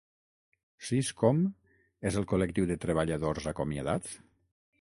[0.87, 1.43] Sis-Com
[2.11, 4.19] és el col·lectiu de treballadors acomiadats?